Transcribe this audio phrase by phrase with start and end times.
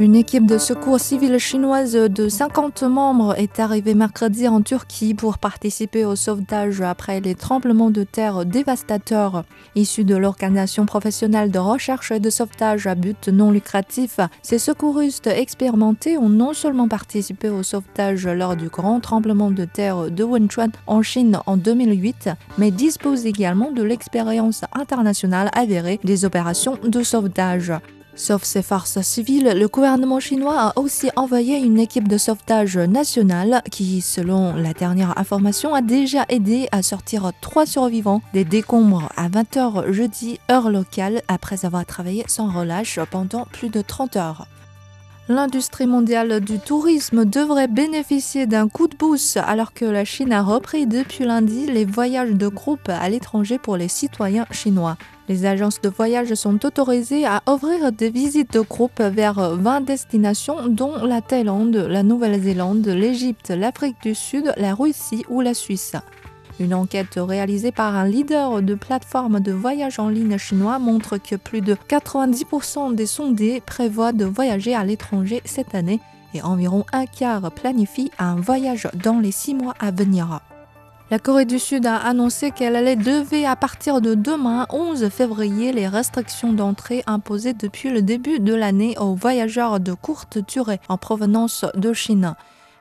[0.00, 5.36] Une équipe de secours civil chinoise de 50 membres est arrivée mercredi en Turquie pour
[5.36, 9.44] participer au sauvetage après les tremblements de terre dévastateurs.
[9.76, 15.26] Issus de l'organisation professionnelle de recherche et de sauvetage à but non lucratif, ces secouristes
[15.26, 20.72] expérimentés ont non seulement participé au sauvetage lors du grand tremblement de terre de Wenchuan
[20.86, 27.74] en Chine en 2008, mais disposent également de l'expérience internationale avérée des opérations de sauvetage.
[28.14, 33.62] Sauf ces forces civiles, le gouvernement chinois a aussi envoyé une équipe de sauvetage nationale
[33.70, 39.28] qui, selon la dernière information, a déjà aidé à sortir trois survivants des décombres à
[39.28, 44.46] 20h jeudi, heure locale, après avoir travaillé sans relâche pendant plus de 30 heures.
[45.28, 50.42] L'industrie mondiale du tourisme devrait bénéficier d'un coup de boost alors que la Chine a
[50.42, 54.96] repris depuis lundi les voyages de groupe à l'étranger pour les citoyens chinois.
[55.28, 60.66] Les agences de voyage sont autorisées à offrir des visites de groupe vers 20 destinations
[60.66, 65.94] dont la Thaïlande, la Nouvelle-Zélande, l'Égypte, l'Afrique du Sud, la Russie ou la Suisse.
[66.60, 71.36] Une enquête réalisée par un leader de plateforme de voyage en ligne chinois montre que
[71.36, 76.00] plus de 90% des sondés prévoient de voyager à l'étranger cette année
[76.34, 80.40] et environ un quart planifie un voyage dans les six mois à venir.
[81.10, 85.70] La Corée du Sud a annoncé qu'elle allait lever à partir de demain, 11 février,
[85.72, 90.96] les restrictions d'entrée imposées depuis le début de l'année aux voyageurs de courte durée en
[90.96, 92.34] provenance de Chine.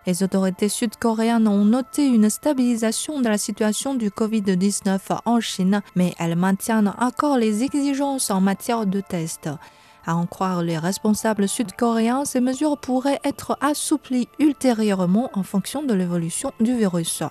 [0.08, 6.16] Les autorités sud-coréennes ont noté une stabilisation de la situation du Covid-19 en Chine, mais
[6.18, 9.50] elles maintiennent encore les exigences en matière de tests.
[10.08, 15.94] À en croire les responsables sud-coréens, ces mesures pourraient être assouplies ultérieurement en fonction de
[15.94, 17.22] l'évolution du virus.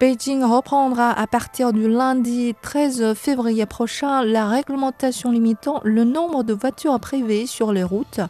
[0.00, 6.52] Beijing reprendra à partir du lundi 13 février prochain la réglementation limitant le nombre de
[6.52, 8.20] voitures privées sur les routes,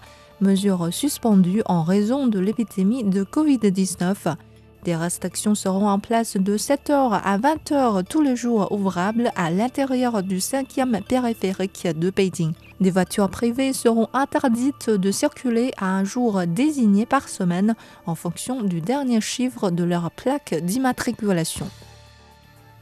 [0.41, 4.37] mesure suspendue en raison de l'épidémie de Covid-19.
[4.85, 10.23] Des restrictions seront en place de 7h à 20h tous les jours ouvrables à l'intérieur
[10.23, 12.53] du 5e périphérique de Beijing.
[12.81, 17.75] Des voitures privées seront interdites de circuler à un jour désigné par semaine
[18.07, 21.67] en fonction du dernier chiffre de leur plaque d'immatriculation.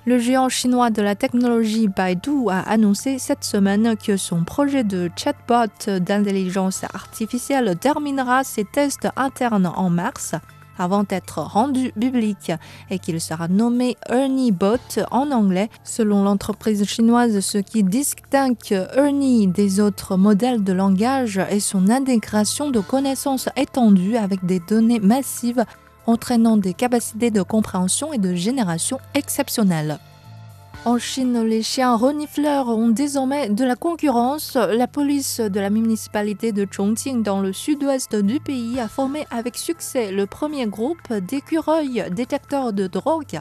[0.09, 5.11] Le géant chinois de la technologie Baidu a annoncé cette semaine que son projet de
[5.17, 10.37] chatbot d'intelligence artificielle terminera ses tests internes en mars
[10.79, 12.53] avant d'être rendu public
[12.89, 15.71] et qu'il sera nommé Ernie Bot en anglais.
[15.83, 18.57] Selon l'entreprise chinoise, ce qui distingue
[18.95, 25.01] Ernie des autres modèles de langage est son intégration de connaissances étendues avec des données
[25.01, 25.65] massives
[26.07, 29.99] entraînant des capacités de compréhension et de génération exceptionnelles.
[30.85, 34.55] En Chine, les chiens renifleurs ont désormais de la concurrence.
[34.55, 39.57] La police de la municipalité de Chongqing dans le sud-ouest du pays a formé avec
[39.57, 43.41] succès le premier groupe d'écureuils détecteurs de drogue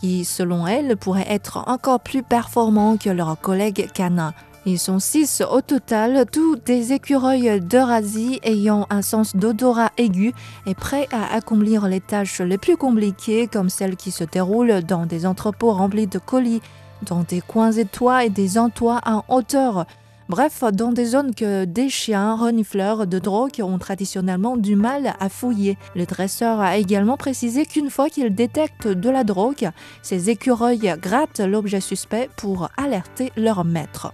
[0.00, 4.34] qui, selon elle, pourrait être encore plus performants que leurs collègues canins.
[4.66, 10.34] Ils sont six au total, tous des écureuils d'Eurasie ayant un sens d'odorat aigu
[10.66, 15.06] et prêts à accomplir les tâches les plus compliquées comme celles qui se déroulent dans
[15.06, 16.60] des entrepôts remplis de colis,
[17.06, 19.86] dans des coins étroits et des entois en hauteur.
[20.28, 25.30] Bref, dans des zones que des chiens renifleurs de drogue ont traditionnellement du mal à
[25.30, 25.78] fouiller.
[25.96, 29.70] Le dresseur a également précisé qu'une fois qu'il détecte de la drogue,
[30.02, 34.12] ces écureuils grattent l'objet suspect pour alerter leur maître.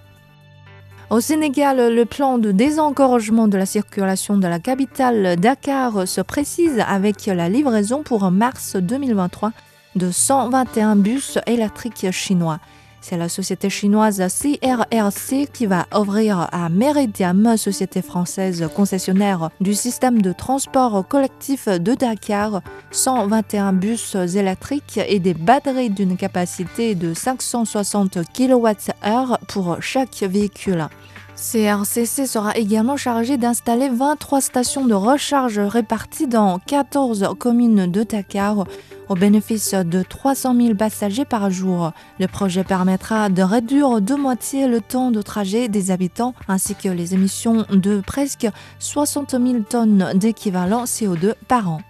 [1.08, 6.82] Au Sénégal, le plan de désengorgement de la circulation de la capitale Dakar se précise
[6.84, 9.52] avec la livraison pour mars 2023
[9.94, 12.58] de 121 bus électriques chinois.
[13.00, 20.22] C'est la société chinoise CRRC qui va ouvrir à Meridiam, société française concessionnaire du système
[20.22, 28.18] de transport collectif de Dakar, 121 bus électriques et des batteries d'une capacité de 560
[28.32, 30.88] kWh pour chaque véhicule.
[31.36, 38.64] CRCC sera également chargé d'installer 23 stations de recharge réparties dans 14 communes de Dakar
[39.10, 41.92] au bénéfice de 300 000 passagers par jour.
[42.18, 46.88] Le projet permettra de réduire de moitié le temps de trajet des habitants ainsi que
[46.88, 48.48] les émissions de presque
[48.78, 51.80] 60 000 tonnes d'équivalent CO2 par an.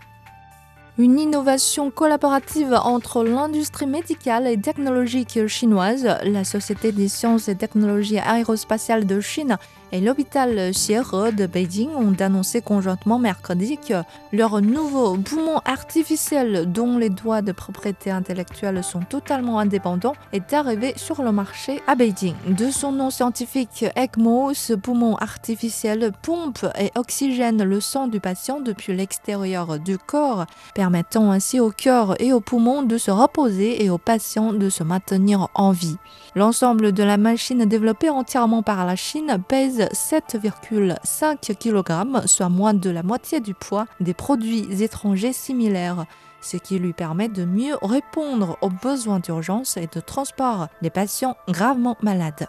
[0.99, 8.19] Une innovation collaborative entre l'industrie médicale et technologique chinoise, la Société des sciences et technologies
[8.19, 9.59] aérospatiales de Chine
[9.93, 14.03] et l'hôpital Xiehe de Beijing ont annoncé conjointement mercredi que
[14.33, 20.95] leur nouveau poumon artificiel, dont les droits de propriété intellectuelle sont totalement indépendants, est arrivé
[20.97, 22.35] sur le marché à Beijing.
[22.49, 28.61] De son nom scientifique ECMO, ce poumon artificiel pompe et oxygène le sang du patient
[28.61, 33.91] depuis l'extérieur du corps, permettant ainsi au cœur et aux poumons de se reposer et
[33.91, 35.97] aux patients de se maintenir en vie.
[36.35, 42.91] L'ensemble de la machine développée entièrement par la Chine pèse 7,5 kg, soit moins de
[42.91, 46.07] la moitié du poids des produits étrangers similaires
[46.47, 51.37] ce qui lui permet de mieux répondre aux besoins d'urgence et de transport des patients
[51.49, 52.47] gravement malades.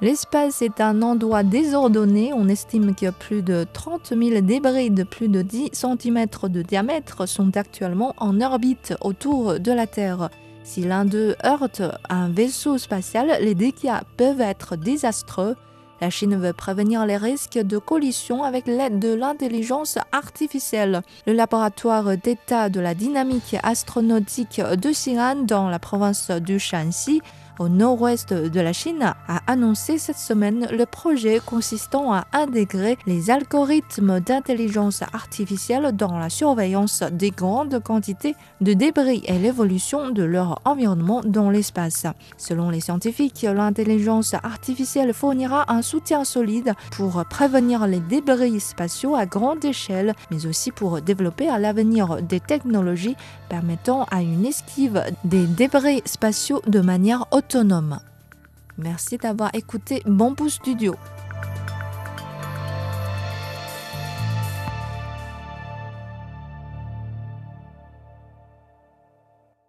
[0.00, 2.32] L'espace est un endroit désordonné.
[2.34, 7.28] On estime que plus de 30 000 débris de plus de 10 cm de diamètre
[7.28, 10.28] sont actuellement en orbite autour de la Terre.
[10.64, 15.54] Si l'un d'eux heurte un vaisseau spatial, les dégâts peuvent être désastreux.
[16.02, 21.02] La Chine veut prévenir les risques de collision avec l'aide de l'intelligence artificielle.
[21.28, 27.22] Le laboratoire d'état de la dynamique astronautique de Xi'an dans la province du Shanxi
[27.58, 33.30] au nord-ouest de la Chine, a annoncé cette semaine le projet consistant à intégrer les
[33.30, 40.60] algorithmes d'intelligence artificielle dans la surveillance des grandes quantités de débris et l'évolution de leur
[40.64, 42.06] environnement dans l'espace.
[42.36, 49.26] Selon les scientifiques, l'intelligence artificielle fournira un soutien solide pour prévenir les débris spatiaux à
[49.26, 53.16] grande échelle, mais aussi pour développer à l'avenir des technologies
[53.48, 57.26] permettant à une esquive des débris spatiaux de manière
[58.78, 60.94] Merci d'avoir écouté Bamboo Studio.